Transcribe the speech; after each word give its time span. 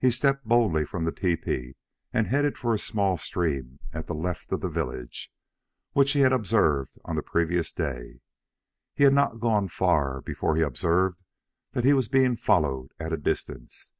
He 0.00 0.10
stepped 0.10 0.44
boldly 0.44 0.84
from 0.84 1.04
the 1.04 1.12
tepee 1.12 1.76
and 2.12 2.26
headed 2.26 2.58
for 2.58 2.74
a 2.74 2.80
small 2.80 3.16
stream 3.16 3.78
at 3.92 4.08
the 4.08 4.12
left 4.12 4.50
of 4.50 4.60
the 4.60 4.68
village, 4.68 5.32
which 5.92 6.14
he 6.14 6.20
had 6.22 6.32
observed 6.32 6.98
on 7.04 7.14
the 7.14 7.22
previous 7.22 7.72
day. 7.72 8.22
He 8.96 9.04
had 9.04 9.12
not 9.14 9.38
gone 9.38 9.68
far 9.68 10.20
before 10.20 10.56
he 10.56 10.62
observed 10.62 11.22
that 11.74 11.84
he 11.84 11.92
was 11.92 12.08
being 12.08 12.34
followed 12.34 12.90
at 12.98 13.12
a 13.12 13.16
distance. 13.16 13.92